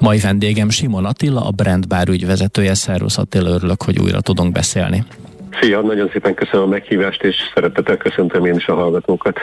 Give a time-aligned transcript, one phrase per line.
[0.00, 2.74] Mai vendégem Simon Attila, a Brand Bar ügyvezetője.
[2.74, 5.04] Szervusz Attila, örülök, hogy újra tudunk beszélni.
[5.60, 9.38] Szia, nagyon szépen köszönöm a meghívást, és szeretettel köszöntöm én is a hallgatókat.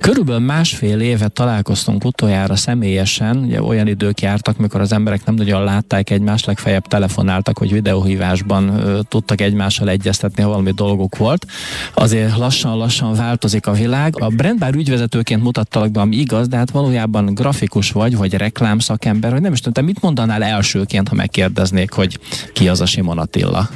[0.00, 5.64] Körülbelül másfél évet találkoztunk utoljára személyesen, ugye olyan idők jártak, mikor az emberek nem nagyon
[5.64, 11.46] látták egymást, legfeljebb telefonáltak, hogy videóhívásban tudtak egymással egyeztetni, ha valami dolguk volt.
[11.94, 14.14] Azért lassan-lassan változik a világ.
[14.18, 19.40] A Brandbar ügyvezetőként mutattalak be, ami igaz, de hát valójában grafikus vagy, vagy reklámszakember, vagy
[19.40, 22.18] nem is tudom, te mit mondanál elsőként, ha megkérdeznék, hogy
[22.52, 23.68] ki az a Simon Attila?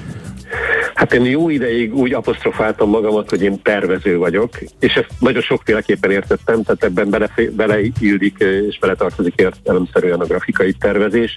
[0.95, 6.11] Hát én jó ideig úgy apostrofáltam magamat, hogy én tervező vagyok, és ezt nagyon sokféleképpen
[6.11, 11.37] értettem, tehát ebben bele, beleillik és beletartozik értelemszerűen a grafikai tervezés,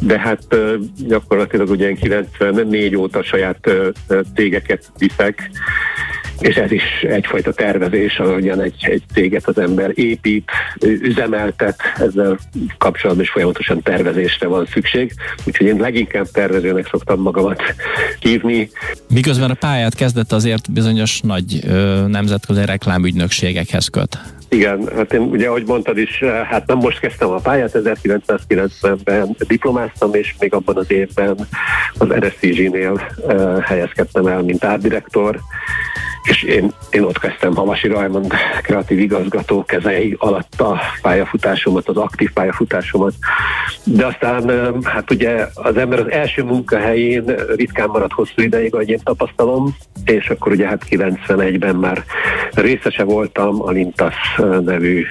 [0.00, 0.56] de hát
[1.06, 3.70] gyakorlatilag ugye 94 óta saját
[4.34, 5.50] cégeket viszek,
[6.40, 10.50] és ez is egyfajta tervezés, ahogyan egy, egy céget az ember épít,
[10.82, 12.38] üzemeltet, ezzel
[12.78, 15.12] kapcsolatban is folyamatosan tervezésre van szükség,
[15.44, 17.62] úgyhogy én leginkább tervezőnek szoktam magamat
[18.18, 18.70] hívni.
[19.08, 24.18] Miközben a pályát kezdett azért bizonyos nagy ö, nemzetközi reklámügynökségekhez köt.
[24.48, 30.14] Igen, hát én ugye, ahogy mondtad is, hát nem most kezdtem a pályát, 1990-ben diplomáztam,
[30.14, 31.36] és még abban az évben
[31.98, 35.40] az RSCG-nél uh, helyezkedtem el, mint árdirektor,
[36.24, 42.32] és én, én ott kezdtem Havasi Rajmond kreatív igazgató kezei alatt a pályafutásomat, az aktív
[42.32, 43.12] pályafutásomat.
[43.84, 47.24] De aztán hát ugye az ember az első munkahelyén
[47.56, 52.04] ritkán marad hosszú ideig, ahogy én tapasztalom, és akkor ugye hát 91-ben már
[52.54, 54.14] részese voltam a Lintas
[54.64, 55.04] nevű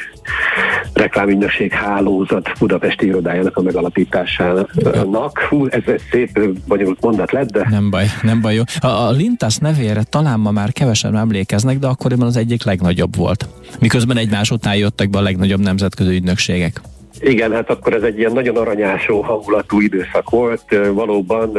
[0.93, 5.39] reklámügynökség hálózat Budapesti irodájának a megalapításának.
[5.49, 7.67] Hú, ez egy szép, bonyolult mondat lett, de...
[7.69, 8.61] Nem baj, nem baj, jó.
[8.79, 13.47] A, a Lintas nevére talán ma már kevesen emlékeznek, de akkoriban az egyik legnagyobb volt.
[13.79, 16.81] Miközben egymás után jöttek be a legnagyobb nemzetközi ügynökségek.
[17.19, 20.77] Igen, hát akkor ez egy ilyen nagyon aranyásó hangulatú időszak volt.
[20.93, 21.57] Valóban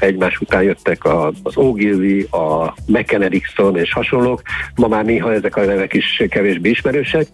[0.00, 4.42] egymás után jöttek az Ogilvy, a McKen Erickson és hasonlók.
[4.74, 7.26] Ma már néha ezek a nevek is kevésbé ismerősek.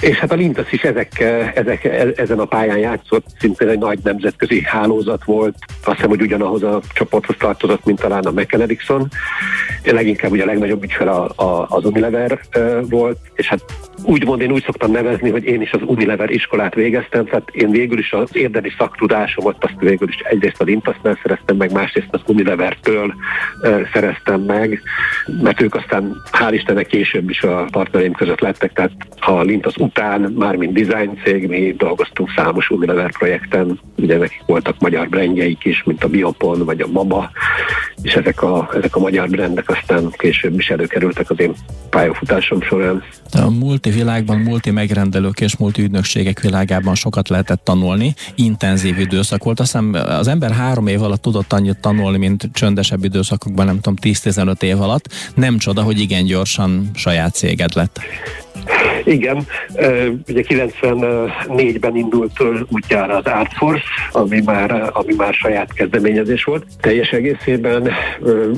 [0.00, 1.20] És hát a Lintas is ezek,
[1.54, 5.54] ezek, e, ezen a pályán játszott, szintén egy nagy nemzetközi hálózat volt.
[5.84, 9.08] Azt hiszem, hogy ugyanahoz a csoporthoz tartozott, mint talán a McKen Erickson.
[9.84, 12.40] Leginkább ugye a legnagyobb ügyfel a, a, az Unilever
[12.88, 13.64] volt, és hát
[14.04, 17.98] úgymond én úgy szoktam nevezni, hogy én is az Unilever iskolát végeztem, tehát én végül
[17.98, 23.14] is az érdemi szaktudásomat azt végül is egyrészt a Limpasnál szereztem meg, másrészt az Unilevertől
[23.92, 24.82] szereztem meg,
[25.42, 30.20] mert ők aztán hál' Istennek később is a partnereim között lettek, tehát a Lintas után,
[30.20, 35.82] már mint design cég, mi dolgoztunk számos Unilever projekten, ugye nekik voltak magyar brandjeik is,
[35.84, 37.30] mint a Biopon vagy a Mama,
[38.02, 41.54] és ezek a, ezek a magyar brandek aztán később is előkerültek az én
[41.90, 43.02] pályafutásom során.
[43.32, 49.60] A multi világban, multi megrendelők és multi ügynökségek világában sokat lehetett tanulni, intenzív időszak volt.
[49.60, 54.62] Aztán az ember három év alatt tudott annyit tanulni, mint csöndesebb időszakokban, nem tudom, 10-15
[54.62, 55.08] év alatt.
[55.34, 58.00] Nem csoda, hogy igen gyorsan saját céged lett.
[59.04, 59.46] Igen,
[60.28, 66.66] ugye 94-ben indult útjára az Artforce, ami már, ami már saját kezdeményezés volt.
[66.80, 67.90] Teljes egészében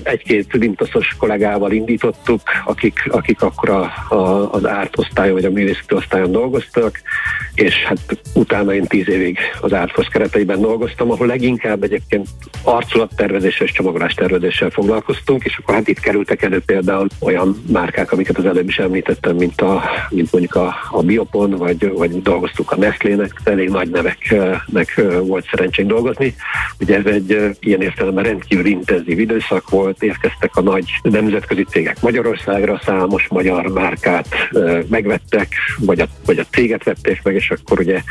[0.03, 5.95] egy-két lintaszos kollégával indítottuk, akik, akik akkor a, a, az árt osztályon vagy a művészeti
[5.95, 7.01] osztályon dolgoztak,
[7.55, 12.29] és hát utána én tíz évig az Artforce kereteiben dolgoztam, ahol leginkább egyébként
[12.63, 14.15] arculattervezéssel és csomagolás
[14.71, 19.37] foglalkoztunk, és akkor hát itt kerültek elő például olyan márkák, amiket az előbb is említettem,
[19.37, 25.03] mint a mint mondjuk a, a Biopon, vagy, vagy dolgoztuk a Nestlének, elég nagy neveknek
[25.21, 26.35] volt szerencsénk dolgozni.
[26.81, 32.81] Ugye ez egy ilyen értelemben rendkívül intenzív időszak volt, érkeztek a nagy nemzetközi cégek Magyarországra,
[32.85, 34.29] számos magyar márkát
[34.89, 38.03] megvettek, vagy a, vagy a céget vették meg, és akkor ugye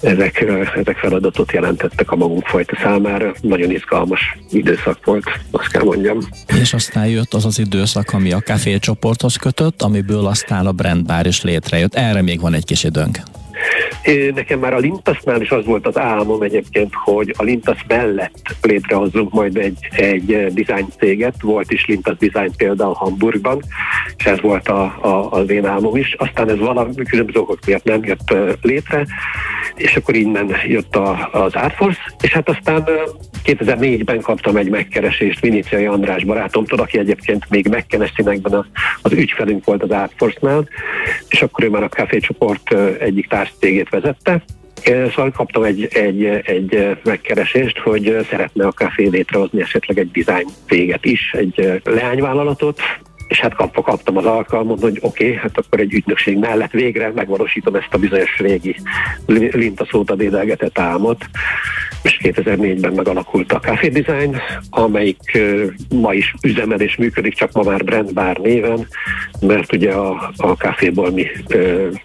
[0.00, 0.40] ezek,
[0.74, 3.32] ezek feladatot jelentettek a magunk fajta számára.
[3.40, 6.18] Nagyon izgalmas időszak volt, azt kell mondjam.
[6.60, 11.04] És aztán jött az az időszak, ami a Café csoporthoz kötött, amiből aztán a Brand
[11.22, 11.94] Bar is létrejött.
[11.94, 13.20] Erre még van egy kis időnk.
[14.34, 19.32] Nekem már a Lintasnál is az volt az álmom egyébként, hogy a Lintas mellett létrehozzunk
[19.32, 21.34] majd egy, egy design céget.
[21.42, 23.62] Volt is Lintas Design például Hamburgban,
[24.16, 26.14] és ez volt a, a, az én álmom is.
[26.18, 29.06] Aztán ez valami különböző okok miatt nem jött létre,
[29.74, 32.88] és akkor innen jött a, az Artforce, és hát aztán
[33.44, 38.64] 2004-ben kaptam egy megkeresést Viniciai András barátomtól, aki egyébként még megkenes színekben az,
[39.02, 40.68] az ügyfelünk volt az Artforce-nál,
[41.28, 43.26] és akkor ő már a Café csoport egyik
[43.82, 44.42] társtégét vezette,
[44.84, 51.04] Szóval kaptam egy, egy, egy megkeresést, hogy szeretne a kávé létrehozni esetleg egy design céget
[51.04, 52.80] is, egy leányvállalatot,
[53.28, 57.12] és hát kapva kaptam az alkalmat, hogy oké, okay, hát akkor egy ügynökség mellett végre
[57.14, 58.76] megvalósítom ezt a bizonyos régi
[59.26, 61.24] lintaszóta dédelgetett álmot,
[62.02, 64.36] és 2004-ben megalakult a Café Design,
[64.70, 65.38] amelyik
[65.88, 68.86] ma is üzemel és működik, csak ma már Brand Bar néven,
[69.40, 71.26] mert ugye a, a kávéból mi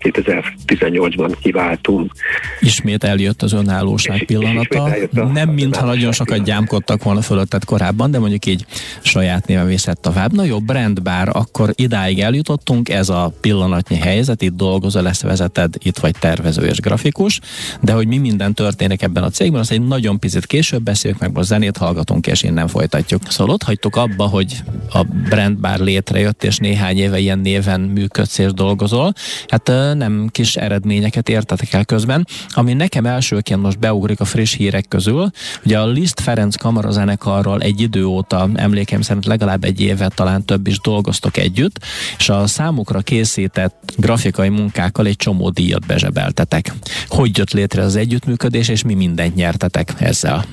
[0.01, 2.11] 2018-ban kiváltunk.
[2.59, 4.89] Ismét eljött az önállóság pillanata.
[5.33, 8.65] Nem mintha nagyon sokat gyámkodtak volna fölötted korábban, de mondjuk így
[9.01, 10.33] saját néven viszett tovább.
[10.33, 15.75] Na jó, Brand Bar, akkor idáig eljutottunk, ez a pillanatnyi helyzet, itt dolgozol, lesz vezeted,
[15.83, 17.39] itt vagy tervező és grafikus,
[17.81, 21.31] de hogy mi minden történik ebben a cégben, az egy nagyon picit később beszéljük meg,
[21.31, 23.21] most zenét hallgatunk, és innen folytatjuk.
[23.29, 28.37] Szóval ott hagytuk abba, hogy a brand bár létrejött, és néhány éve ilyen néven működsz
[28.37, 29.13] és dolgozol.
[29.47, 32.27] Hát nem kis eredményeket értetek el közben.
[32.49, 35.31] Ami nekem elsőként most beugrik a friss hírek közül,
[35.65, 40.67] ugye a Liszt Ferenc kamarazenekarral egy idő óta, emlékeim szerint legalább egy évet, talán több
[40.67, 41.79] is dolgoztok együtt,
[42.17, 46.73] és a számukra készített grafikai munkákkal egy csomó díjat bezsebeltetek.
[47.07, 50.43] Hogy jött létre az együttműködés, és mi mindent nyertetek ezzel?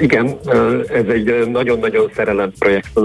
[0.00, 0.38] Igen,
[0.88, 3.00] ez egy nagyon-nagyon szerelem projekt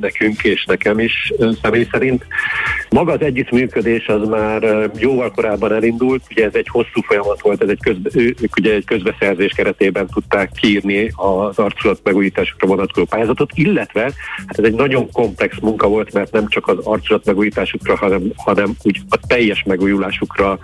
[0.00, 1.32] nekünk és nekem is
[1.62, 2.24] személy szerint.
[2.90, 7.68] Maga az együttműködés az már jóval korábban elindult, ugye ez egy hosszú folyamat volt, ez
[7.68, 14.12] egy, közbe, ők ugye egy közbeszerzés keretében tudták kiírni az arculat megújításokra vonatkozó pályázatot, illetve
[14.46, 19.00] ez egy nagyon komplex munka volt, mert nem csak az arculat megújításukra, hanem, hanem úgy
[19.08, 20.58] a teljes megújulásukra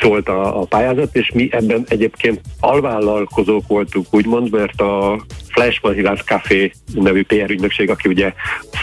[0.00, 6.22] szólt a, a pályázat, és mi ebben egyébként alvállalkozók voltunk, úgymond, mert a Flash Mahilás
[6.22, 8.32] Café nevű PR ügynökség, aki ugye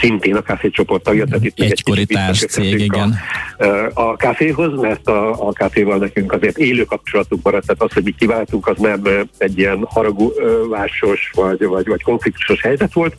[0.00, 1.24] szintén a Café csoport tagja.
[1.24, 2.06] Tehát itt Egykori
[2.48, 3.14] cég, igen.
[3.58, 3.64] A,
[3.94, 8.14] a kávéhoz, mert a, a kávéval nekünk azért élő kapcsolatunk maradt, tehát az, hogy mi
[8.18, 9.02] kiváltunk, az nem
[9.38, 13.16] egy ilyen haragúvásos vagy, vagy, vagy konfliktusos helyzet volt,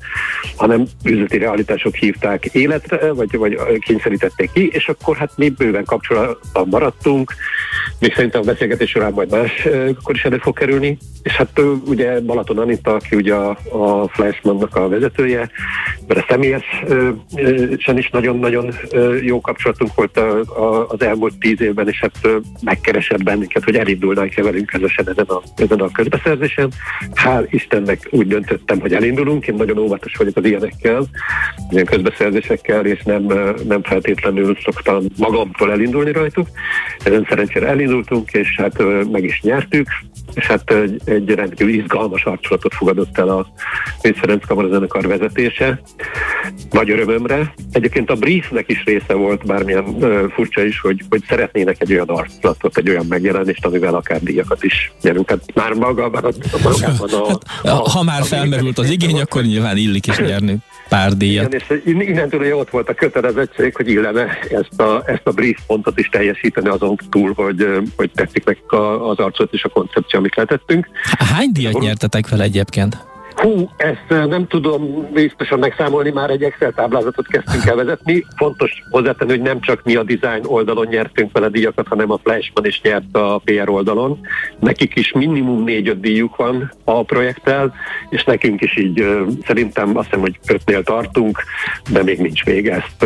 [0.55, 6.67] hanem üzleti realitások hívták életre, vagy, vagy kényszerítették ki, és akkor hát mi bőven kapcsolatban
[6.67, 7.33] maradtunk,
[8.01, 9.67] még szerintem a beszélgetés során majd más
[9.99, 14.75] akkor is elő fog kerülni, és hát ugye Balaton Anita, aki ugye a, a Flashmannak
[14.75, 15.49] a vezetője,
[16.07, 18.73] mert a személyesen is nagyon-nagyon
[19.21, 24.43] jó kapcsolatunk volt a, a, az elmúlt tíz évben, és hát megkeresett bennünket, hogy elindulnánk-e
[24.43, 26.71] velünk közösen ezen a, ezen a közbeszerzésen.
[27.13, 31.03] Hál' Istennek úgy döntöttem, hogy elindulunk, én nagyon óvatos vagyok az ilyenekkel,
[31.69, 33.23] ilyen közbeszerzésekkel, és nem,
[33.67, 36.47] nem feltétlenül szoktam magamtól elindulni rajtuk.
[37.03, 39.87] Ezen szerencsére elindultunk, és hát meg is nyertük,
[40.33, 43.47] és hát egy, egy rendkívül izgalmas arculatot fogadott el a
[44.01, 45.81] Pénz Ferenc Kamarazenekar vezetése.
[46.71, 47.53] Nagy örömömre.
[47.71, 52.09] Egyébként a briefnek is része volt, bármilyen ö, furcsa is, hogy, hogy szeretnének egy olyan
[52.09, 55.29] arculatot, egy olyan megjelenést, amivel akár díjakat is nyerünk.
[55.29, 56.31] Hát már magában a,
[56.63, 57.39] magában a, a,
[57.69, 60.57] a, Ha már felmerült az igény, akkor nyilván illik is nyerni
[60.91, 61.53] pár díjat.
[61.53, 65.99] Igen, és innentől ott volt a kötelezettség, hogy illene ezt a, ezt a brief pontot
[65.99, 70.87] is teljesíteni azon túl, hogy, hogy tetszik nekik az arcot és a koncepció, amit letettünk.
[71.17, 73.10] Hány díjat nyertetek fel egyébként?
[73.41, 78.25] Hú, ezt nem tudom biztosan megszámolni, már egy Excel táblázatot kezdtünk el vezetni.
[78.35, 82.65] Fontos hozzátenni, hogy nem csak mi a design oldalon nyertünk vele díjakat, hanem a Flashman
[82.65, 84.19] is nyert a PR oldalon.
[84.59, 87.73] Nekik is minimum négy-öt díjuk van a projekttel,
[88.09, 89.05] és nekünk is így
[89.45, 91.43] szerintem azt hiszem, hogy ötnél tartunk,
[91.89, 93.05] de még nincs vége ezt.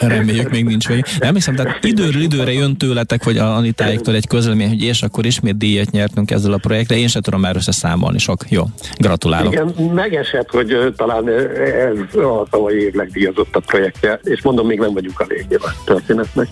[0.00, 1.02] Reméljük, még nincs vége.
[1.18, 5.26] Nem hiszem, tehát időről időre jön tőletek, hogy a Anitáiktól egy közlemény, hogy és akkor
[5.26, 6.96] ismét díjat nyertünk ezzel a projekttel.
[6.96, 8.44] Én sem tudom már összeszámolni sok.
[8.48, 8.62] Jó,
[8.96, 9.74] gratulálok gratulálok.
[9.76, 15.20] Igen, megesett, hogy talán ez a tavalyi év legdíjazottabb projektje, és mondom, még nem vagyunk
[15.20, 16.48] a végén a történetnek.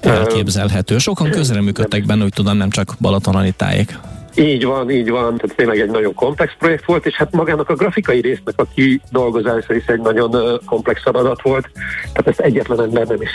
[0.00, 0.98] Elképzelhető.
[0.98, 3.98] Sokan közreműködtek benne, hogy tudom, nem csak Balaton Anitáék.
[4.38, 5.36] Így van, így van.
[5.36, 9.74] Tehát tényleg egy nagyon komplex projekt volt, és hát magának a grafikai résznek a kidolgozása
[9.74, 11.70] is egy nagyon komplex feladat volt.
[12.00, 13.30] Tehát ezt egyetlen ember nem is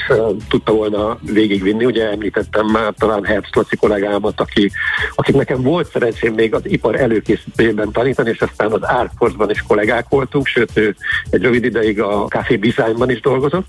[0.49, 1.85] tudta volna végigvinni.
[1.85, 4.71] Ugye említettem már talán Herbst Laci kollégámat, aki,
[5.15, 10.05] akik nekem volt szerencsém még az ipar előkészítőjében tanítani, és aztán az Artforce-ban is kollégák
[10.09, 10.95] voltunk, sőt ő
[11.29, 13.65] egy rövid ideig a Café Designban is dolgozott.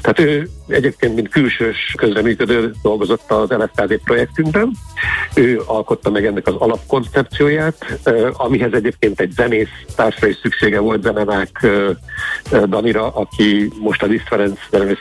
[0.00, 4.70] Tehát ő egyébként, mint külsős közreműködő dolgozott az LFKZ projektünkben.
[5.34, 7.98] Ő alkotta meg ennek az alapkoncepcióját,
[8.32, 11.66] amihez egyébként egy zenész társra is szüksége volt Zenemák
[12.66, 14.58] Danira, aki most a Liszt Ferenc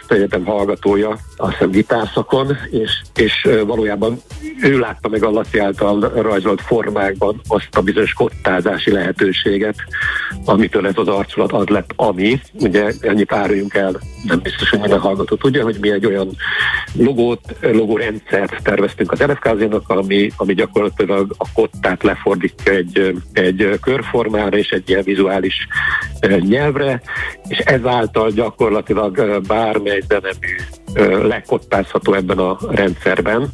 [0.07, 4.17] Egyetem hallgatója, azt hiszem gitárszakon, és, és valójában
[4.61, 9.75] ő látta meg a Laci által rajzolt formákban azt a bizonyos kottázási lehetőséget,
[10.45, 14.99] amitől ez az arculat az lett, ami, ugye ennyit áruljunk el, nem biztos, hogy minden
[14.99, 16.29] hallgató tudja, hogy mi egy olyan
[16.93, 24.69] logót, logórendszert terveztünk az LFKZ-nak, ami, ami gyakorlatilag a kottát lefordítja egy, egy körformára és
[24.69, 25.67] egy ilyen vizuális
[26.39, 27.01] nyelvre,
[27.47, 30.55] és ezáltal gyakorlatilag bármely zenemű
[31.27, 33.49] lekottázható ebben a rendszerben.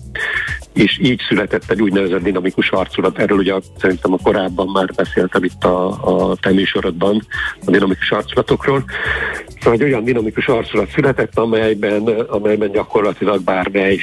[0.73, 3.19] és így született egy úgynevezett dinamikus arculat.
[3.19, 7.25] Erről ugye szerintem a korábban már beszéltem itt a, a te műsorodban
[7.65, 8.83] a dinamikus arculatokról.
[9.59, 13.97] Szóval egy olyan dinamikus arculat született, amelyben, amelyben gyakorlatilag bármely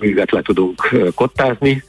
[0.00, 1.82] művet le tudunk kottázni,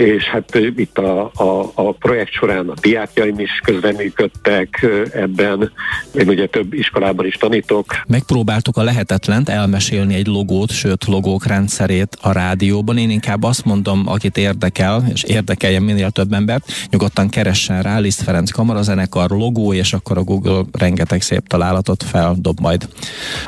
[0.00, 5.72] és hát itt a, a, a projekt során a diákjaim is közreműködtek ebben,
[6.14, 7.84] én ugye több iskolában is tanítok.
[8.06, 12.98] Megpróbáltuk a lehetetlent elmesélni egy logót, sőt logók rendszerét a rádióban.
[12.98, 18.22] Én inkább azt mondom, akit érdekel, és érdekeljen minél több embert, nyugodtan keressen rá Liszt
[18.22, 22.88] Ferenc kamarazenekar logó, és akkor a Google rengeteg szép találatot feldob majd.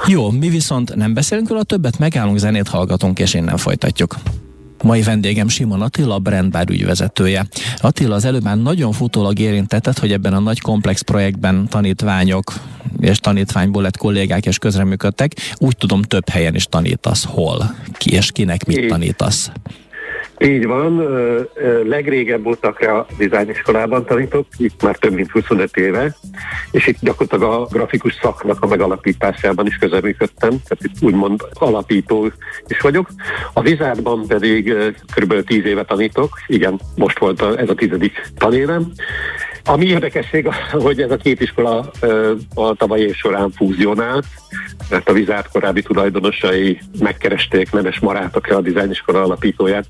[0.06, 4.16] Jó, mi viszont nem beszélünk róla többet, megállunk, zenét hallgatunk, és innen folytatjuk.
[4.82, 7.46] Mai vendégem Simon Attila, Brandbar ügyvezetője.
[7.76, 12.52] Attila az előbb már nagyon futólag érintetett, hogy ebben a nagy komplex projektben tanítványok
[13.00, 15.34] és tanítványból lett kollégák és közreműködtek.
[15.58, 17.24] Úgy tudom, több helyen is tanítasz.
[17.24, 17.74] Hol?
[17.92, 19.50] Ki és kinek mit tanítasz?
[20.42, 21.02] Így van,
[21.84, 26.14] legrégebb óta a design iskolában tanítok, itt már több mint 25 éve,
[26.70, 32.30] és itt gyakorlatilag a grafikus szaknak a megalapításában is közelműködtem, tehát itt úgymond alapító
[32.66, 33.08] is vagyok.
[33.52, 34.74] A Vizárban pedig
[35.14, 35.44] kb.
[35.44, 38.92] 10 éve tanítok, igen, most volt ez a tizedik tanévem,
[39.64, 40.48] ami érdekesség,
[40.86, 41.90] hogy ez a két iskola
[42.54, 44.24] a tavalyi év során fúzionált,
[44.90, 49.86] mert a Vizárt korábbi tulajdonosai megkeresték Nemes Marát, a dizájniskola alapítóját.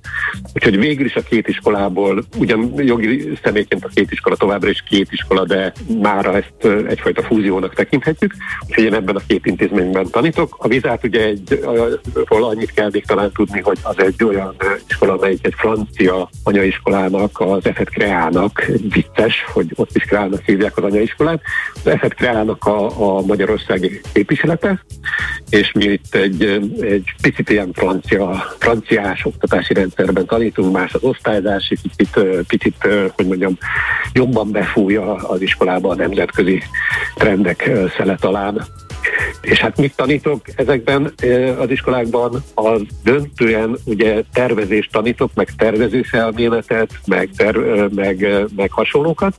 [0.54, 5.12] Úgyhogy végül is a két iskolából, ugyan jogi személyként a két iskola továbbra is két
[5.12, 8.34] iskola, de mára ezt egyfajta fúziónak tekinthetjük.
[8.68, 10.56] Úgyhogy én ebben a két intézményben tanítok.
[10.58, 11.64] A Vizárt ugye egy,
[12.28, 14.54] arról annyit kell még talán tudni, hogy az egy olyan
[14.88, 20.84] iskola, amelyik egy francia anyaiskolának, az EFET Kreának vicces, hogy ott is Kreának hívják az
[20.84, 21.42] anyaiskolát.
[21.74, 24.84] Az EFET Kreának a, a magyarországi képviselete,
[25.50, 26.42] és mi itt egy,
[26.80, 33.26] egy picit ilyen francia, franciás oktatási rendszerben tanítunk, más az osztályzás, és picit, picit, hogy
[33.26, 33.58] mondjam,
[34.12, 36.62] jobban befújja az iskolába a nemzetközi
[37.14, 38.64] trendek szele talán.
[39.42, 41.14] És hát mit tanítok ezekben
[41.58, 42.44] az iskolákban?
[42.54, 47.56] Az döntően ugye tervezést tanítok, meg tervezés elméletet, meg, ter,
[47.94, 49.38] meg, meg hasonlókat,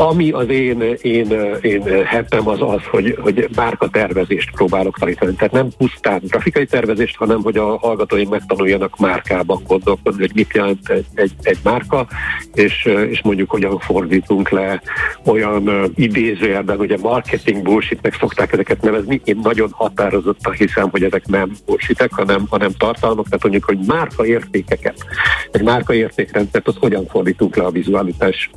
[0.00, 5.34] ami az én, én, én heppem az az, hogy, hogy márka tervezést próbálok tanítani.
[5.34, 10.88] Tehát nem pusztán grafikai tervezést, hanem hogy a hallgatóink megtanuljanak márkában gondolkodni, hogy mit jelent
[10.88, 12.06] egy, egy, egy márka,
[12.54, 14.82] és, és mondjuk hogyan fordítunk le
[15.24, 19.20] olyan idézőjelben, ugye marketing bullshitnek szokták ezeket nevezni.
[19.24, 24.26] Én nagyon határozottan hiszem, hogy ezek nem bullshitek, hanem, hanem tartalmak, tehát mondjuk, hogy márka
[24.26, 25.04] értékeket,
[25.50, 28.50] egy márka értékrendszert, az hogyan fordítunk le a vizualitás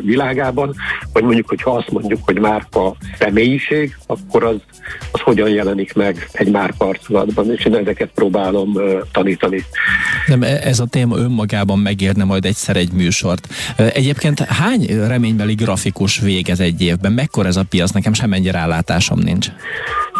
[0.00, 0.74] világában, Európában,
[1.12, 4.56] vagy mondjuk, hogyha azt mondjuk, hogy márka személyiség, akkor az,
[5.12, 8.72] az hogyan jelenik meg egy márka arculatban, és én ezeket próbálom
[9.12, 9.64] tanítani.
[10.26, 13.48] Nem, e, ez a téma önmagában megérne majd egyszer egy műsort.
[13.76, 17.12] Egyébként hány reménybeli grafikus végez egy évben?
[17.12, 17.90] Mekkora ez a piac?
[17.90, 19.48] Nekem semennyi rálátásom nincs.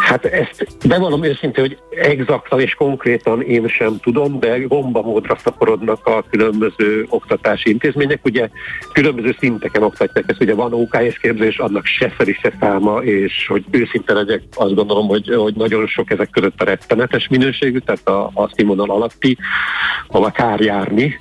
[0.07, 6.25] Hát ezt bevallom őszintén, hogy exaktan és konkrétan én sem tudom, de gombamódra szaporodnak a
[6.31, 8.21] különböző oktatási intézmények.
[8.25, 8.49] Ugye
[8.93, 13.65] különböző szinteken oktatják ezt, ugye van OKS képzés, annak se feli, se száma, és hogy
[13.71, 18.31] őszinte legyek, azt gondolom, hogy, hogy nagyon sok ezek között a rettenetes minőségű, tehát a,
[18.35, 19.39] a színvonal alatti,
[20.09, 21.19] hova kár járni,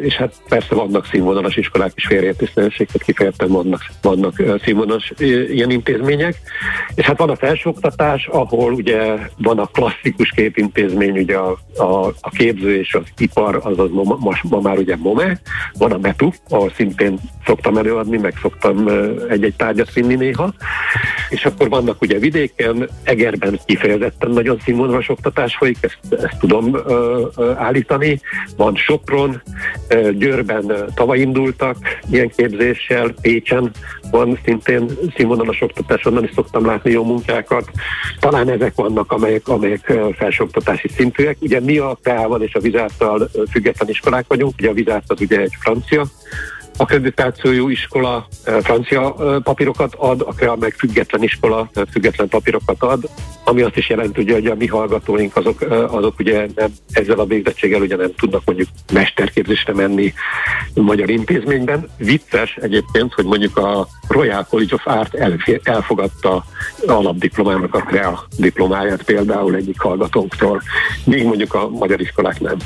[0.00, 5.12] és hát persze vannak színvonalas iskolák is félreértéstelenség, kifejezetten vannak, vannak színvonalas
[5.48, 6.34] ilyen intézmények,
[6.94, 12.30] és hát van a felsőoktatás, ahol ugye van a klasszikus képintézmény, ugye a, a, a
[12.30, 15.40] képző és az ipar, azaz ma, ma, már ugye MOME,
[15.78, 18.88] van a METU, ahol szintén szoktam előadni, meg szoktam
[19.28, 20.54] egy-egy tárgyat vinni néha,
[21.30, 27.26] és akkor vannak ugye vidéken, Egerben kifejezetten nagyon színvonalas oktatás folyik, ezt, ezt tudom ö,
[27.36, 28.20] ö, állítani,
[28.56, 29.42] van Sopron,
[29.88, 31.76] ö, Győrben tavaly indultak
[32.10, 33.70] ilyen képzéssel, Pécsen
[34.10, 37.70] van szintén színvonalas oktatás, onnan is szoktam látni jó munkákat.
[38.20, 41.36] Talán ezek vannak, amelyek, amelyek felsőoktatási szintűek.
[41.40, 45.40] Ugye mi a teával és a vizártal független iskolák vagyunk, ugye a vizárt az ugye
[45.40, 46.06] egy francia
[46.76, 48.26] akkreditációjú iskola
[48.62, 53.08] francia papírokat ad, a CREA meg független iskola, független papírokat ad,
[53.44, 55.60] ami azt is jelenti, hogy a mi hallgatóink azok,
[55.90, 60.12] azok ugye nem, ezzel a végzettséggel ugye nem tudnak mondjuk mesterképzésre menni
[60.74, 61.88] magyar intézményben.
[61.96, 65.14] Vicces egyébként, hogy mondjuk a Royal College of Art
[65.62, 66.44] elfogadta
[66.86, 70.62] alapdiplomának a CREA diplomáját például egyik hallgatónktól,
[71.04, 72.56] még mondjuk a magyar iskolák nem.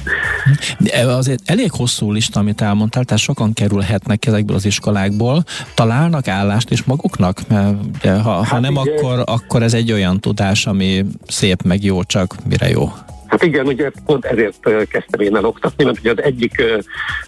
[0.78, 3.52] De azért elég hosszú lista, amit elmondtál, tehát sokan
[3.94, 7.48] kerülhetnek ezekből az iskolákból, találnak állást is maguknak?
[7.48, 8.96] Mert ha, hát ha nem, igen.
[8.96, 12.92] akkor, akkor ez egy olyan tudás, ami szép meg jó, csak mire jó?
[13.34, 16.62] Hát igen, ugye pont ezért kezdtem én el oktatni, mert ugye az egyik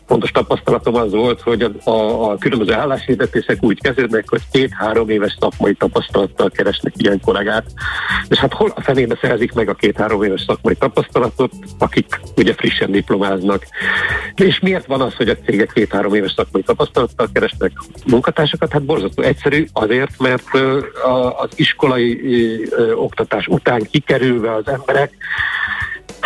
[0.07, 5.37] fontos tapasztalatom az volt, hogy a, a, a különböző álláshirdetések úgy kezdődnek, hogy két-három éves
[5.41, 7.65] szakmai tapasztalattal keresnek ilyen kollégát.
[8.29, 12.91] És hát hol a fenébe szerzik meg a két-három éves szakmai tapasztalatot, akik ugye frissen
[12.91, 13.67] diplomáznak.
[14.35, 17.73] És miért van az, hogy a cégek két-három éves szakmai tapasztalattal keresnek
[18.07, 18.73] munkatársakat?
[18.73, 20.49] Hát borzasztó egyszerű, azért, mert
[21.37, 22.21] az iskolai
[22.95, 25.13] oktatás után kikerülve az emberek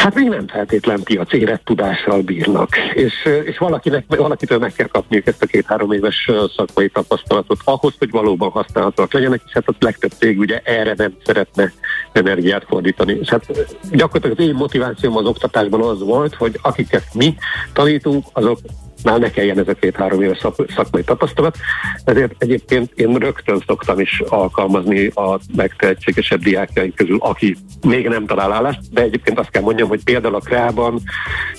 [0.01, 5.27] Hát még nem feltétlen piac érett tudással bírnak, és, és valakinek, valakitől meg kell kapniuk
[5.27, 10.11] ezt a két-három éves szakmai tapasztalatot ahhoz, hogy valóban használhatóak legyenek, és hát a legtöbb
[10.11, 11.73] cég ugye erre nem szeretne
[12.13, 13.13] energiát fordítani.
[13.21, 13.47] És hát
[13.91, 17.35] gyakorlatilag az én motivációm az oktatásban az volt, hogy akiket mi
[17.73, 18.59] tanítunk, azok
[19.05, 21.57] már ne kelljen ez a két-három éves szakmai tapasztalat.
[22.05, 28.53] Ezért egyébként én rögtön szoktam is alkalmazni a legtehetségesebb diákjaink közül, aki még nem talál
[28.53, 31.03] állást, de egyébként azt kell mondjam, hogy például a Kreában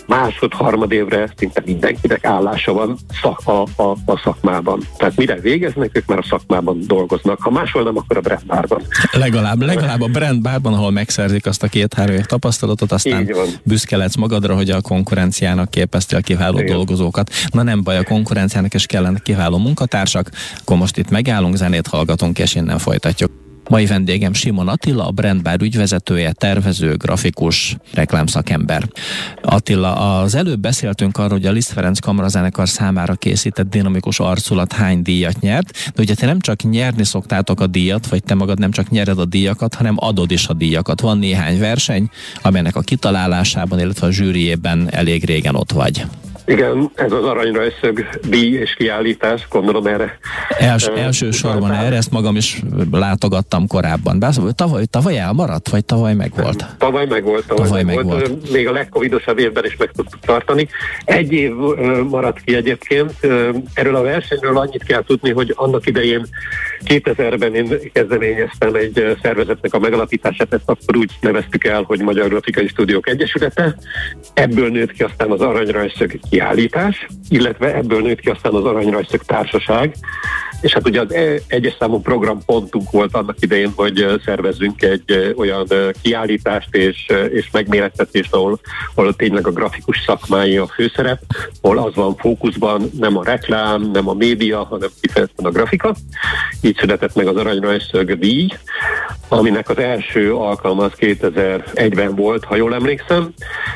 [0.08, 4.80] másod, harmad évre szinte mindenkinek állása van szak, a, a, a szakmában.
[4.98, 7.42] Tehát mire végeznek, ők már a szakmában dolgoznak.
[7.42, 8.82] Ha máshol nem, akkor a brand bárban.
[9.12, 13.32] Legalább, legalább a brand bárban, ahol megszerzik azt a két-három év tapasztalatot, aztán
[13.64, 16.76] büszke lesz magadra, hogy a konkurenciának képeztél kiváló Igen.
[16.76, 17.31] dolgozókat.
[17.52, 20.32] Na nem baj, a konkurenciának is kellene kiváló munkatársak.
[20.58, 23.32] Akkor most itt megállunk, zenét hallgatunk, és innen folytatjuk.
[23.70, 28.88] Mai vendégem Simon Attila, a Brandbar ügyvezetője, tervező, grafikus, reklámszakember.
[29.42, 35.02] Attila, az előbb beszéltünk arról, hogy a Liszt Ferenc kamarazenekar számára készített dinamikus arculat hány
[35.02, 38.72] díjat nyert, de ugye te nem csak nyerni szoktátok a díjat, vagy te magad nem
[38.72, 41.02] csak nyered a díjakat, hanem adod is a díjakat.
[41.02, 42.10] Van néhány verseny,
[42.42, 46.06] amelynek a kitalálásában, illetve a zsűriében elég régen ott vagy.
[46.46, 50.18] Igen, ez az aranyra összög díj és kiállítás, gondolom erre.
[50.58, 54.20] Els, elsősorban erre, ezt magam is látogattam korábban.
[54.20, 56.66] Bár tavaly, tavaly elmaradt, vagy tavaly megvolt?
[56.78, 57.46] Tavaly megvolt.
[57.48, 58.28] Tavaly, tavaly meg volt.
[58.28, 58.52] volt.
[58.52, 60.68] Még a legcovidosabb évben is meg tudtuk tartani.
[61.06, 61.52] Egy év
[62.10, 63.14] maradt ki egyébként.
[63.74, 66.28] Erről a versenyről annyit kell tudni, hogy annak idején
[66.86, 72.68] 2000-ben én kezdeményeztem egy szervezetnek a megalapítását, ezt akkor úgy neveztük el, hogy Magyar Grafikai
[72.68, 73.76] Stúdiók Egyesülete.
[74.34, 79.26] Ebből nőtt ki aztán az aranyra összög kiállítás, illetve ebből nőtt ki aztán az Aranyrajszök
[79.26, 79.96] Társaság,
[80.62, 85.68] és hát ugye az e- egyes számú programpontunk volt annak idején, hogy szervezzünk egy olyan
[86.02, 88.60] kiállítást és, és megmérettetést, ahol,
[88.96, 91.22] ahol tényleg a grafikus szakmái a főszerep,
[91.62, 95.96] ahol az van fókuszban, nem a reklám, nem a média, hanem kifejezetten a grafika.
[96.62, 98.48] Így született meg az Aranyrajszög díj,
[99.28, 103.34] aminek az első alkalma az 2001-ben volt, ha jól emlékszem,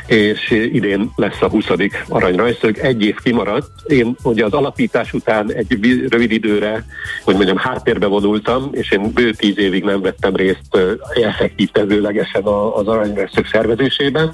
[0.08, 1.66] és idén lesz a 20.
[2.08, 2.78] aranyrajszög.
[2.78, 3.70] Egy év kimaradt.
[3.88, 6.75] Én ugye az alapítás után egy rövid időre,
[7.24, 10.78] hogy mondjam, háttérbe vonultam, és én bő tíz évig nem vettem részt
[11.14, 14.34] effektív tevőlegesen az aranyrajszög szervezésében.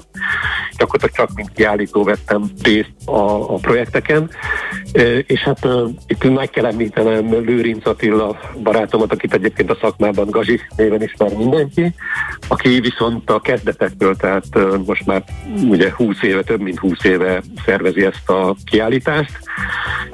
[0.76, 4.30] Gyakorlatilag csak mint kiállító vettem részt a, a projekteken,
[5.26, 5.68] és hát
[6.06, 11.94] itt meg kell említenem Lőrinc Attila barátomat, akit egyébként a szakmában Gazi néven ismer mindenki,
[12.48, 14.46] aki viszont a kezdetektől, tehát
[14.86, 15.24] most már
[15.68, 19.38] ugye 20 éve, több mint 20 éve szervezi ezt a kiállítást.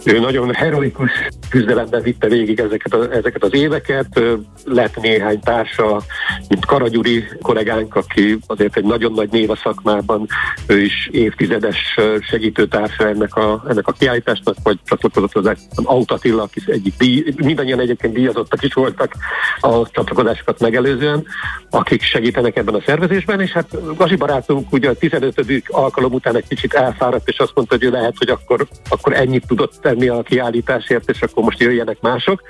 [0.04, 1.10] Ő nagyon heroikus
[1.48, 4.20] küzdelemben vitte végig ezeket, a, ezeket az éveket,
[4.64, 6.02] lett néhány társa,
[6.48, 10.26] mint Karagyuri kollégánk, aki azért egy nagyon nagy név a szakmában,
[10.66, 16.94] ő is évtizedes segítőtársa ennek a, ennek a kiállításnak, vagy csatlakozott hozzá Autatilla, aki egyik
[16.98, 19.12] díj, mindannyian egyébként díjazottak is voltak
[19.60, 21.26] a csatlakozásokat megelőzően,
[21.70, 25.62] akik segítenek ebben a szervezésben, és hát Gazi barátunk ugye a 15.
[25.66, 29.46] alkalom után egy kicsit elfáradt, és azt mondta, hogy ő lehet, hogy akkor, akkor ennyit
[29.46, 32.42] tudott tenni a kiállításért, és akkor most jöjjenek mások.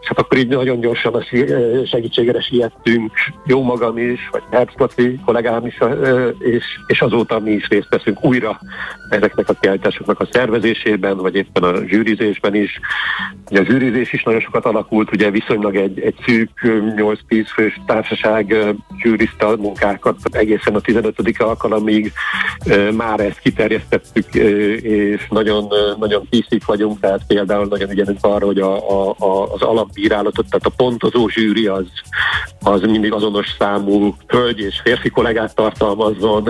[0.00, 1.22] És hát akkor így nagyon gyorsan a
[1.86, 3.12] segítségére siettünk,
[3.46, 5.78] jó magam is, vagy Herbst kollégám is,
[6.38, 8.60] és, és azóta mi is részt veszünk újra
[9.10, 12.80] ezeknek a kiállításoknak a szervezésében, vagy éppen a zsűrizésben is.
[13.50, 18.54] Ugye a zsűrizés is nagyon sokat alakult, ugye viszonylag egy, egy szűk 8-10 fős társaság
[19.02, 21.16] zsűrizte a munkákat egészen a 15.
[21.38, 22.12] alkalomig.
[22.92, 24.34] Már ezt kiterjesztettük,
[24.82, 25.66] és nagyon,
[25.98, 30.66] nagyon készít vagyunk, tehát például nagyon ügyelünk arra, hogy a, a, a, az alapbírálatot, tehát
[30.66, 31.86] a pontozó zsűri az,
[32.62, 36.48] az mindig azonos számú hölgy és férfi kollégát tartalmazzon,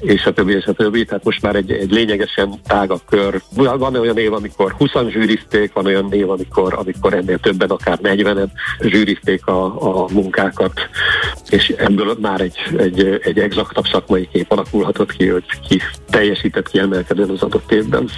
[0.00, 1.04] és a többi, és a többi.
[1.04, 3.42] Tehát most már egy, egy lényegesen tágabb kör.
[3.54, 8.48] Van olyan év, amikor 20 zsűrizték, van olyan év, amikor, amikor ennél többen, akár 40-en
[8.80, 9.64] zsűrizték a,
[10.02, 10.88] a munkákat,
[11.50, 17.30] és ebből már egy, egy, egy exaktabb szakmai kép alakulhatott ki, hogy ki teljesített kiemelkedően
[17.30, 18.08] az adott évben.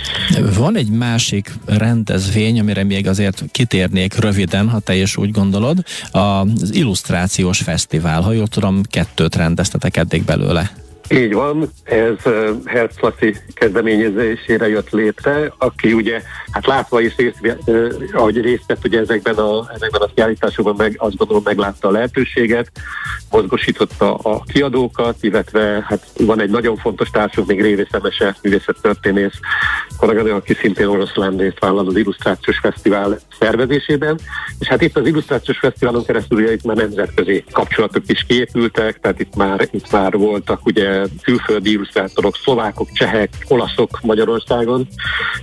[0.59, 6.75] Van egy másik rendezvény, amire még azért kitérnék röviden, ha te is úgy gondolod, az
[6.75, 8.21] Illusztrációs Fesztivál.
[8.21, 10.71] Ha jól tudom, kettőt rendeztetek eddig belőle.
[11.13, 12.17] Így van, ez
[12.65, 17.61] Herz Laci kezdeményezésére jött létre, aki ugye, hát látva is részt,
[18.13, 22.71] ahogy részt vett ugye ezekben a, ezekben a kiállításokban, meg azt gondolom meglátta a lehetőséget,
[23.31, 29.39] mozgosította a kiadókat, illetve hát van egy nagyon fontos társunk, még Révé Szemese, művészettörténész
[29.97, 34.19] kolléganő, aki szintén oroszlán részt vállal az Illusztrációs Fesztivál szervezésében,
[34.59, 39.21] és hát itt az Illusztrációs Fesztiválon keresztül ugye itt már nemzetközi kapcsolatok is kiépültek, tehát
[39.21, 44.89] itt már, itt már voltak ugye külföldi illusztrátorok, szlovákok, csehek, olaszok Magyarországon,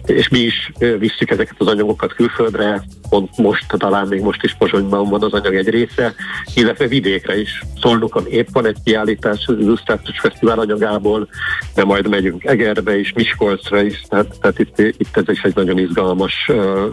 [0.06, 5.10] és mi is visszük ezeket az anyagokat külföldre, pont most, talán még most is Pozsonyban
[5.10, 6.14] van az anyag egy része,
[6.54, 7.64] illetve vidékre is.
[7.82, 11.28] Szolnokon épp van egy kiállítás az Illusztrációs Fesztivál anyagából,
[11.76, 15.78] de majd megyünk Egerbe is, Miskolcra is, tehát, tehát itt, itt ez is egy nagyon
[15.78, 16.52] izgalmas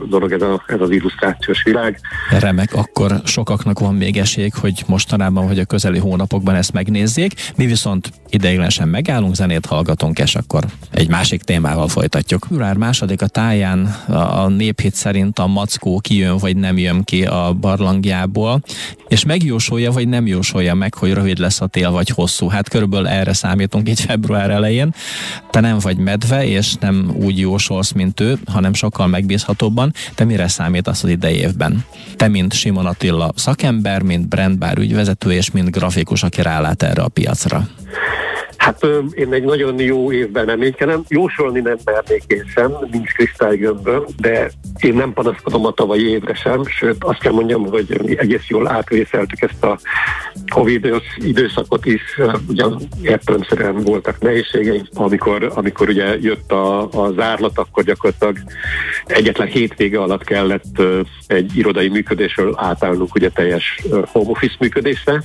[0.08, 2.00] dolog ez, a, ez az illusztrációs világ.
[2.40, 7.32] Remek, akkor sokaknak van még esély, hogy mostanában vagy a közeli hónapokban ezt megnézzék.
[7.56, 8.10] Mi viszont
[8.54, 12.44] ideiglenesen megállunk, zenét hallgatunk, és akkor egy másik témával folytatjuk.
[12.48, 17.52] Február második a táján a néphit szerint a mackó kijön vagy nem jön ki a
[17.60, 18.62] barlangjából,
[19.08, 22.48] és megjósolja vagy nem jósolja meg, hogy rövid lesz a tél vagy hosszú.
[22.48, 24.94] Hát körülbelül erre számítunk így február elején.
[25.50, 29.92] Te nem vagy medve, és nem úgy jósolsz, mint ő, hanem sokkal megbízhatóbban.
[30.14, 31.84] Te mire számít az idei évben?
[32.16, 37.08] Te, mint Simon Attila szakember, mint brandbár ügyvezető, és mint grafikus, aki rálát erre a
[37.08, 37.68] piacra.
[38.64, 41.02] Hát én egy nagyon jó évben reménykedem.
[41.08, 44.50] Jósolni nem mernék én sem, nincs kristálygömböm, de
[44.80, 49.40] én nem panaszkodom a tavalyi évre sem, sőt azt kell mondjam, hogy egész jól átvészeltük
[49.40, 49.78] ezt a
[50.54, 52.02] Covid időszakot is,
[52.48, 58.38] ugyan értelemszerűen voltak nehézségeink, amikor, amikor ugye jött a, a zárlat, akkor gyakorlatilag
[59.06, 60.82] egyetlen hétvége alatt kellett
[61.26, 65.22] egy irodai működésről átállnunk ugye teljes home office működésre,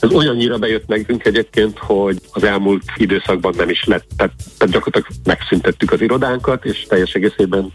[0.00, 5.20] ez olyannyira bejött nekünk egyébként, hogy az elmúlt időszakban nem is lett, tehát, tehát gyakorlatilag
[5.24, 7.72] megszüntettük az irodánkat, és teljes egészében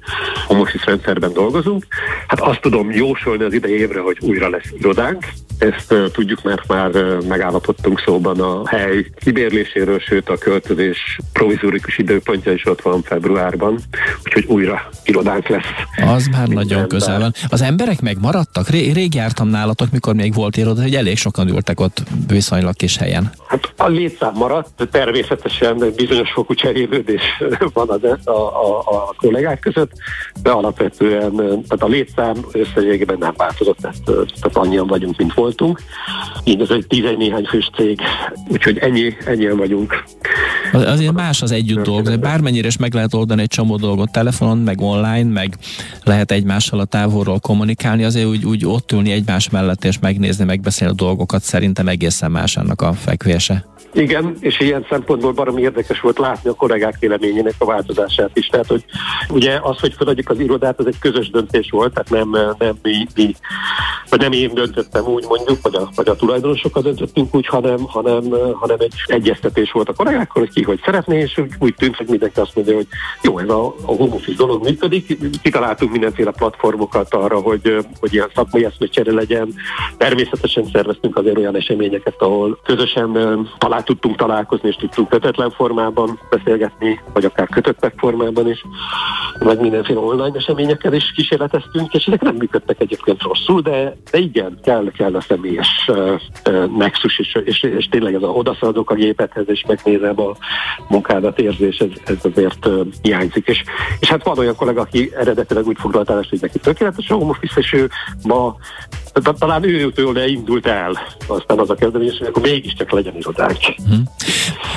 [0.48, 1.86] home office rendszerben dolgozunk.
[2.28, 5.26] Hát azt tudom jósolni az idei évre, hogy újra lesz irodánk.
[5.58, 11.98] Ezt uh, tudjuk, mert már uh, megállapodtunk szóban a hely kibérléséről, sőt a költözés provizórikus
[11.98, 13.80] időpontja is ott van februárban,
[14.24, 15.64] úgyhogy újra irodánk lesz.
[16.06, 17.34] Az már nagyon közel van.
[17.50, 18.70] Az emberek megmaradtak?
[18.70, 22.98] Ré- rég jártam nálatok, mikor még volt iroda, hogy elég sokan ültek ott viszonylag kis
[22.98, 23.32] helyen.
[23.48, 27.22] Hát a létszám maradt, természetesen bizonyos fokú cserélődés
[27.74, 29.92] van a, a, a, a kollégák között,
[30.42, 35.82] de alapvetően tehát a létszám összegében nem változott, tehát, tehát annyian vagyunk, mint voltunk.
[36.44, 38.00] Így ez egy tizen néhány fős cég,
[38.50, 40.04] úgyhogy ennyi, ennyien vagyunk.
[40.74, 42.18] Azért más az együtt dolgozni.
[42.18, 45.58] Bármennyire is meg lehet oldani egy csomó dolgot telefonon, meg online, meg
[46.04, 50.94] lehet egymással a távolról kommunikálni, azért úgy, úgy ott ülni egymás mellett és megnézni, megbeszélni
[50.94, 53.66] a dolgokat szerintem egészen más annak a fekvése.
[53.94, 58.48] Igen, és ilyen szempontból baromi érdekes volt látni a kollégák véleményének a változását is.
[58.48, 58.86] Tehát, hogy
[59.30, 63.08] ugye az, hogy feladjuk az irodát, az egy közös döntés volt, tehát nem, nem mi,
[63.16, 63.36] mi
[64.10, 68.24] vagy nem én döntöttem úgy mondjuk, vagy a, vagy a tulajdonosokat döntöttünk úgy, hanem, hanem,
[68.54, 72.08] hanem egy egyeztetés volt a kollégákkal, hogy ki hogy szeretné, és úgy, úgy tűnt, hogy
[72.08, 72.88] mindenki azt mondja, hogy
[73.22, 78.30] jó, ez a, a home office dolog működik, kitaláltunk mindenféle platformokat arra, hogy, hogy ilyen
[78.36, 79.54] szakmai eszmecsere legyen.
[79.98, 83.40] Természetesen szerveztünk azért olyan eseményeket, ahol közösen
[83.84, 88.66] találtunk tudtunk találkozni, és tudtunk kötetlen formában beszélgetni, vagy akár kötöttek formában is,
[89.40, 94.60] vagy mindenféle online eseményekkel is kísérleteztünk, és ezek nem működtek egyébként rosszul, de, de igen,
[94.64, 96.20] kell, kell a személyes uh,
[96.50, 100.36] uh, nexus, és, és, és tényleg ez a odaszaladok a gépethez, és megnézem a
[100.88, 103.48] munkádat érzés, ez, ez azért uh, hiányzik.
[103.48, 103.64] És,
[104.00, 107.30] és hát van olyan kollega, aki eredetileg úgy foglalt állást, hogy neki tökéletes a home
[107.30, 107.90] office, és ő
[108.24, 108.56] ma
[109.40, 113.58] talán őtől indult el aztán az a kezdeményezés, hogy akkor mégiscsak legyen irodánk.
[113.86, 114.04] Hmm.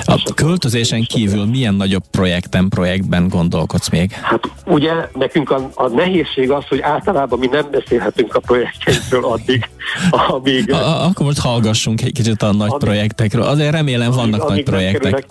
[0.05, 4.11] A költözésen kívül milyen nagyobb projekten, projektben gondolkodsz még?
[4.11, 9.68] Hát ugye nekünk a, a nehézség az, hogy általában mi nem beszélhetünk a projektjeinkről addig,
[10.11, 10.72] amíg...
[10.72, 14.62] A, akkor most hallgassunk egy kicsit a nagy amíg, amíg, Azért remélem vannak amíg, nagy
[14.62, 15.27] projektek.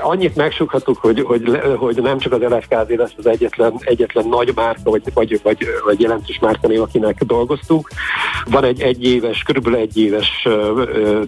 [0.00, 4.90] Annyit megsukhatunk, hogy, hogy, hogy nem csak az LFKZ lesz az egyetlen, egyetlen nagy márka,
[4.90, 7.88] vagy, vagy, vagy, vagy jelentős márkanév, akinek dolgoztunk.
[8.50, 10.48] Van egy egyéves, körülbelül egyéves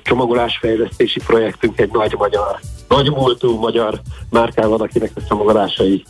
[0.02, 6.04] csomagolásfejlesztési projektünk, egy nagy magyar nagy múltú magyar márkával, akinek a csomagolásai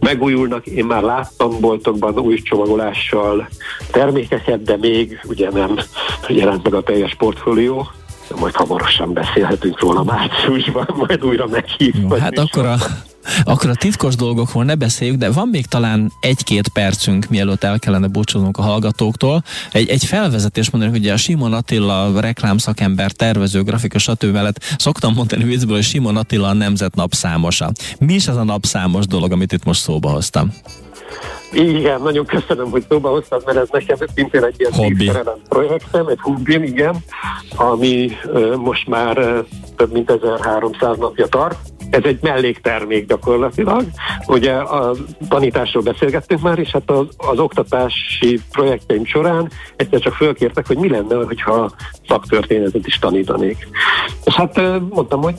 [0.00, 0.66] megújulnak.
[0.66, 3.48] Én már láttam boltokban új csomagolással
[3.90, 5.78] termékeket, de még ugye nem
[6.28, 7.88] jelent meg a teljes portfólió
[8.36, 11.94] majd hamarosan beszélhetünk róla márciusban, majd újra meghív.
[12.00, 12.76] Jó, hát akkor a,
[13.44, 18.06] Akkor a titkos dolgokról ne beszéljük, de van még talán egy-két percünk, mielőtt el kellene
[18.06, 19.42] búcsúznunk a hallgatóktól.
[19.72, 24.32] Egy, egy felvezetés mondani, hogy a Simon Attila reklámszakember, tervező, grafikus, stb.
[24.32, 27.72] mellett szoktam mondani viccből, hogy Simon Attila a nemzet napszámosa.
[27.98, 30.52] Mi is az a napszámos dolog, amit itt most szóba hoztam?
[31.52, 35.10] Igen, nagyon köszönöm, hogy szóba hoztad, mert ez nekem szintén egy ilyen Hobbi.
[35.48, 36.96] projektem, egy hobbim, igen,
[37.56, 39.38] ami uh, most már uh,
[39.76, 41.58] több mint 1300 napja tart
[41.90, 43.84] ez egy melléktermék gyakorlatilag.
[44.26, 44.94] Ugye a
[45.28, 50.88] tanításról beszélgettünk már, és hát az, az oktatási projekteim során egyszer csak fölkértek, hogy mi
[50.88, 51.70] lenne, hogyha
[52.08, 53.68] szaktörténetet is tanítanék.
[54.24, 55.38] És hát mondtam, hogy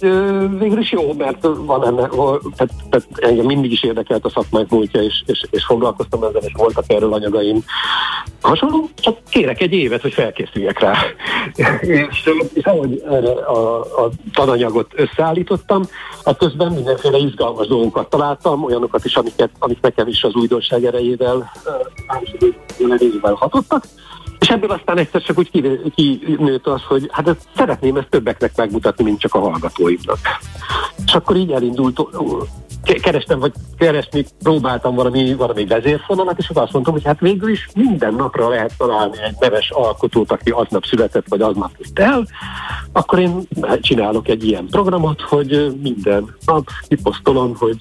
[0.59, 2.09] végül is jó, mert van ennek,
[2.55, 6.53] tehát, tehát engem mindig is érdekelt a szakmák múltja, és, és, és foglalkoztam ezzel, és
[6.57, 7.63] voltak erről anyagaim
[8.41, 10.95] hasonló, csak kérek egy évet, hogy felkészüljek rá.
[11.81, 13.03] és, és ahogy
[13.47, 15.83] a, a tananyagot összeállítottam,
[16.25, 21.51] hát közben mindenféle izgalmas dolgokat találtam, olyanokat is, amiket, amik nekem is az újdonság erejével,
[22.89, 23.83] erejével hatottak,
[24.39, 25.49] és ebből aztán egyszer csak úgy
[25.95, 30.19] kinőtt az, hogy hát ezt szeretném ezt többeknek megmutatni, mint csak a hallgatóimnak.
[31.05, 31.99] És akkor így elindult
[32.83, 38.13] kerestem, vagy keresni, próbáltam valami, valami vezérfonalat, és azt mondtam, hogy hát végül is minden
[38.13, 42.27] napra lehet találni egy neves alkotót, aki aznap született, vagy aznap jött el,
[42.91, 43.47] akkor én
[43.81, 47.77] csinálok egy ilyen programot, hogy minden nap kiposztolom, hogy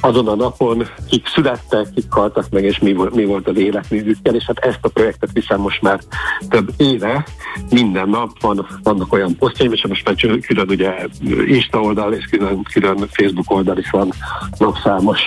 [0.00, 4.44] azon a napon kik születtek, kik haltak meg, és mi, mi volt az életművükkel, és
[4.44, 6.00] hát ezt a projektet viszem most már
[6.48, 7.26] több éve,
[7.70, 11.06] minden nap van, vannak olyan posztjaim, és most már külön ugye
[11.46, 14.11] Insta oldal, és külön, külön Facebook oldal is van
[14.58, 15.20] napszámos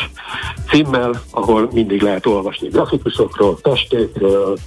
[0.70, 4.58] címmel, ahol mindig lehet olvasni grafikusokról, testékről,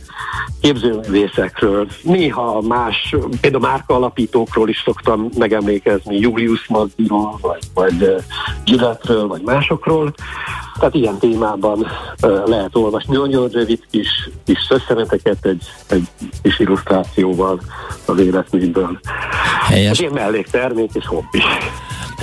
[0.61, 8.15] képzőművészekről, néha más, például márka alapítókról is szoktam megemlékezni, Julius Magdiról, vagy, vagy
[8.65, 10.15] Gilletről, vagy másokról.
[10.79, 11.79] Tehát ilyen témában
[12.23, 16.09] uh, lehet olvasni nagyon rövid kis, kis szösszeneteket egy, egy
[16.43, 17.61] kis illusztrációval
[18.07, 18.99] az életműből.
[19.67, 19.91] Helyes.
[19.91, 21.43] Ez ilyen melléktermék és hobbi.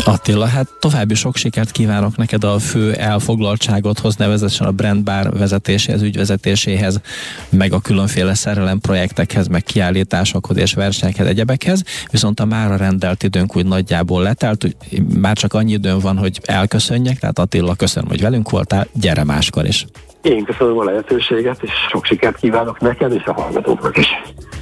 [0.07, 6.01] Attila, hát további sok sikert kívánok neked a fő elfoglaltságodhoz, nevezetesen a Brand Bar vezetéséhez,
[6.01, 7.01] ügyvezetéséhez,
[7.49, 13.55] meg a különféle szerelem projektekhez, meg kiállításokhoz és versenyekhez, egyebekhez, viszont a mára rendelt időnk
[13.55, 14.75] úgy nagyjából letelt,
[15.19, 19.65] már csak annyi időn van, hogy elköszönjek, tehát Attila, köszönöm, hogy velünk voltál, gyere máskor
[19.65, 19.85] is.
[20.25, 24.07] Én köszönöm a lehetőséget, és sok sikert kívánok neked és a hallgatóknak is.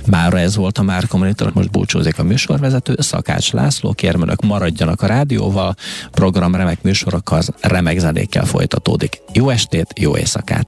[0.10, 5.02] Mára ez volt a Már Monitor, most búcsúzik a műsorvezető, Szakács László, kérem önök maradjanak
[5.02, 5.76] a rádióval,
[6.12, 9.21] program remek műsorokkal, remek zenékkel folytatódik.
[9.34, 10.62] Jó estét, jó éjszakát!